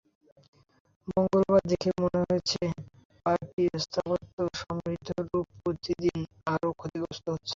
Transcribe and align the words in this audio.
মঙ্গলবার 1.07 1.63
দেখে 1.71 1.89
মনে 2.01 2.19
হয়েছে, 2.23 2.61
পার্কটির 3.25 3.73
স্থাপত্য 3.85 4.29
সমৃদ্ধ 4.61 5.09
রূপ 5.23 5.47
প্রতিদিন 5.59 6.19
আরও 6.53 6.69
ক্ষতিগ্রস্ত 6.79 7.25
হচ্ছে। 7.33 7.49